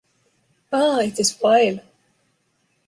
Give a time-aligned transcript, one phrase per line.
[0.73, 0.97] Ah!
[1.01, 1.81] It is vile.